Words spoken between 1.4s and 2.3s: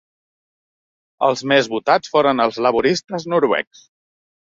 més votats